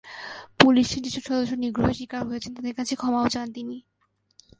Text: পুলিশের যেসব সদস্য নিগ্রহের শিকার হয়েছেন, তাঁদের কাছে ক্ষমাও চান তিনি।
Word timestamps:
পুলিশের 0.59 1.01
যেসব 1.05 1.23
সদস্য 1.27 1.53
নিগ্রহের 1.55 1.97
শিকার 1.99 2.21
হয়েছেন, 2.25 2.51
তাঁদের 2.55 2.77
কাছে 2.79 2.93
ক্ষমাও 2.95 3.27
চান 3.33 3.47
তিনি। 3.53 3.77